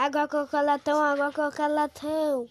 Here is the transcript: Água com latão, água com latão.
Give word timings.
Água 0.00 0.28
com 0.28 0.46
latão, 0.64 1.02
água 1.02 1.32
com 1.32 1.66
latão. 1.74 2.48